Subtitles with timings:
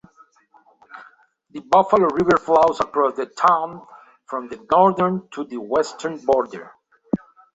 [1.51, 3.85] The Buffalo River flows across the town
[4.25, 6.71] from the northern to the western border.